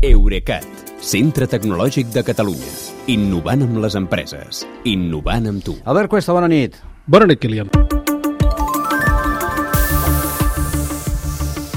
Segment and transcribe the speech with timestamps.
[0.00, 0.64] Eurecat,
[1.04, 2.70] centre tecnològic de Catalunya.
[3.12, 4.62] Innovant amb les empreses.
[4.88, 5.74] Innovant amb tu.
[5.84, 6.78] Albert Cuesta, bona nit.
[7.04, 7.68] Bona nit, Kilian.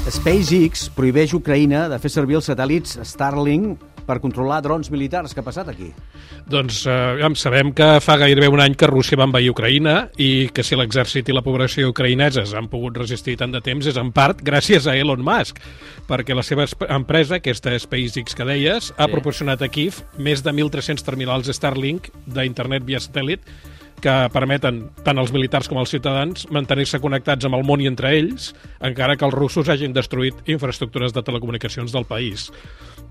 [0.08, 5.34] SpaceX prohibeix Ucraïna de fer servir els satèl·lits Starlink per controlar drons militars.
[5.34, 5.90] Què ha passat aquí?
[6.50, 10.48] Doncs eh, ja sabem que fa gairebé un any que Rússia va envair Ucraïna i
[10.54, 14.12] que si l'exèrcit i la població ucraïneses han pogut resistir tant de temps és en
[14.12, 15.58] part gràcies a Elon Musk,
[16.08, 19.12] perquè la seva empresa, aquesta SpaceX que deies, ha Sí.
[19.12, 23.40] proporcionat a Kiev més de 1.300 terminals Starlink d'internet via satèl·lit
[24.02, 28.12] que permeten tant als militars com als ciutadans mantenir-se connectats amb el món i entre
[28.16, 28.52] ells,
[28.84, 32.50] encara que els russos hagin destruït infraestructures de telecomunicacions del país.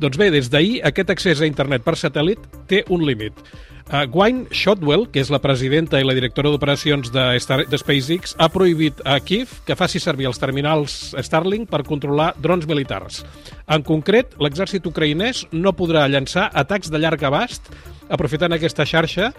[0.02, 3.38] Doncs bé, des d'ahir, aquest accés a internet per satèl·lit té un límit.
[3.84, 8.32] Uh, Gwynne Shotwell, que és la presidenta i la directora d'operacions de, Star de SpaceX,
[8.40, 13.22] ha prohibit a Kiev que faci servir els terminals Starlink per controlar drons militars.
[13.68, 17.68] En concret, l'exèrcit ucraïnès no podrà llançar atacs de llarg abast
[18.14, 19.32] aprofitant aquesta xarxa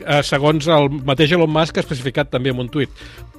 [0.00, 2.90] eh, segons el mateix Elon Musk ha especificat també en un tuit.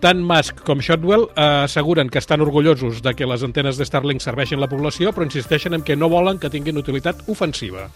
[0.03, 4.21] Tant Musk com Shotwell eh, asseguren que estan orgullosos de que les antenes de Starlink
[4.21, 7.89] serveixin la població, però insisteixen en que no volen que tinguin utilitat ofensiva.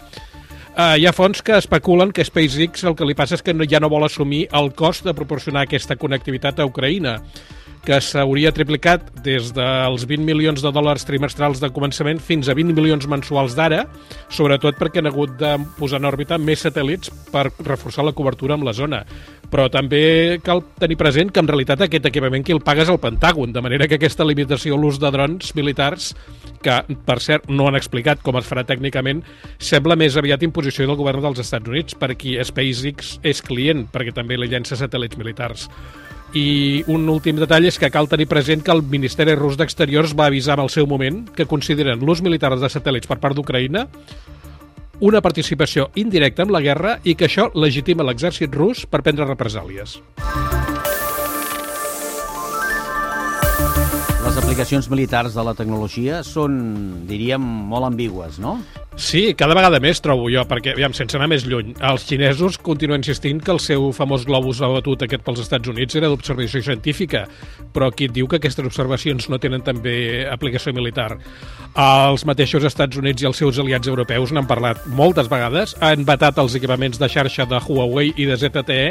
[0.78, 3.66] Uh, hi ha fonts que especulen que SpaceX el que li passa és que no,
[3.66, 7.16] ja no vol assumir el cost de proporcionar aquesta connectivitat a Ucraïna
[7.84, 12.76] que s'hauria triplicat des dels 20 milions de dòlars trimestrals de començament fins a 20
[12.76, 13.84] milions mensuals d'ara,
[14.28, 18.66] sobretot perquè han hagut de posar en òrbita més satèl·lits per reforçar la cobertura amb
[18.68, 19.04] la zona.
[19.48, 23.00] Però també cal tenir present que en realitat aquest equipament qui el paga és el
[23.00, 26.10] Pentàgon, de manera que aquesta limitació a l'ús de drons militars
[26.62, 26.74] que,
[27.06, 29.22] per cert, no han explicat com es farà tècnicament,
[29.62, 34.12] sembla més aviat imposició del govern dels Estats Units, per qui SpaceX és client, perquè
[34.12, 35.68] també li llença satèl·lits militars.
[36.36, 40.26] I un últim detall és que cal tenir present que el Ministeri Rus d'Exteriors va
[40.28, 43.86] avisar en el seu moment que consideren l'ús militar de satèl·lits per part d'Ucraïna
[45.00, 50.00] una participació indirecta en la guerra i que això legitima l'exèrcit rus per prendre represàlies.
[54.24, 58.58] Les aplicacions militars de la tecnologia són, diríem, molt ambigües, no?
[58.98, 62.98] Sí, cada vegada més trobo jo, perquè, aviam, sense anar més lluny, els xinesos continuen
[62.98, 67.22] insistint que el seu famós globus abatut aquest pels Estats Units era d'observació científica,
[67.72, 71.12] però qui diu que aquestes observacions no tenen també aplicació militar?
[71.78, 76.42] Els mateixos Estats Units i els seus aliats europeus n'han parlat moltes vegades, han vetat
[76.42, 78.82] els equipaments de xarxa de Huawei i de ZTE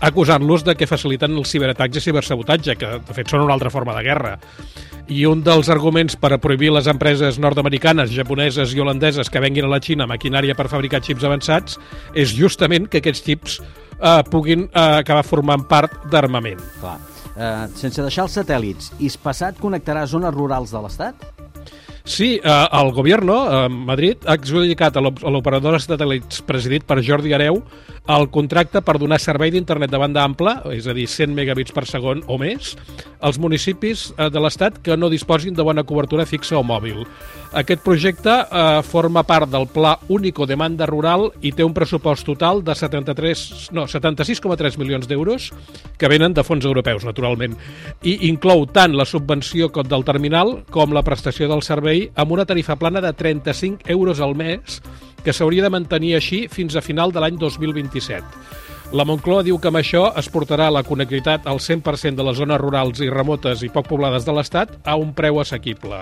[0.00, 3.96] acusant-los de que faciliten els ciberatacs i cibersabotatge, que de fet són una altra forma
[3.96, 4.36] de guerra.
[5.08, 9.66] I un dels arguments per a prohibir les empreses nord-americanes, japoneses i holandeses que venguin
[9.66, 11.78] a la Xina maquinària per fabricar xips avançats
[12.14, 16.60] és justament que aquests xips eh, puguin eh, acabar formant part d'armament.
[16.82, 16.98] Clar.
[17.38, 21.37] Eh, sense deixar els satèl·lits, Ispasat connectarà zones rurals de l'Estat?
[22.08, 26.82] Sí, eh, el Gobierno, eh, Madrid, ha adjudicat a l'op- a l'operador de satèl·lits presidit
[26.88, 27.60] per Jordi Areu
[28.08, 31.84] el contracte per donar servei d'internet de banda ampla, és a dir, 100 megabits per
[31.84, 32.78] segon o més,
[33.20, 37.04] als municipis eh, de l'Estat que no disposin de bona cobertura fixa o mòbil.
[37.52, 42.24] Aquest projecte eh, forma part del Pla Único de Demanda Rural i té un pressupost
[42.24, 45.50] total de 73, no, 76,3 milions d'euros
[45.98, 47.54] que venen de fons europeus, naturalment,
[48.02, 52.76] i inclou tant la subvenció del terminal com la prestació del servei amb una tarifa
[52.76, 54.80] plana de 35 euros al mes
[55.24, 58.24] que s'hauria de mantenir així fins a final de l'any 2027.
[58.96, 62.56] La Moncloa diu que amb això es portarà la connectivitat al 100% de les zones
[62.62, 65.98] rurals i remotes i poc poblades de l'Estat a un preu assequible.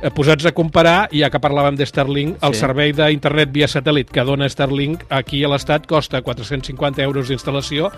[0.00, 2.60] Eh, Posats a comparar, ja que parlàvem de Starlink, el Sí.
[2.60, 7.90] servei d'internet via satèl·lit que dona Starlink aquí a l'Estat costa 450 euros d'instal·lació,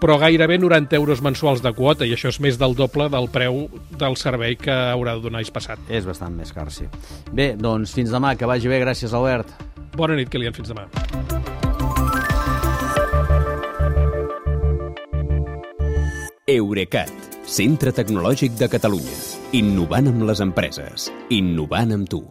[0.00, 3.66] però gairebé 90 euros mensuals de quota, i això és més del doble del preu
[3.98, 5.78] del servei que haurà de donar passat.
[5.88, 6.86] És bastant més car, sí.
[7.32, 8.80] Bé, doncs fins demà, que vagi bé.
[8.82, 9.50] Gràcies, Albert.
[9.96, 10.86] Bona nit, Kilian, fins demà.
[16.48, 17.12] Eurecat,
[17.44, 19.20] centre tecnològic de Catalunya.
[19.58, 21.10] Innovant amb les empreses.
[21.28, 22.28] Innovant amb tu.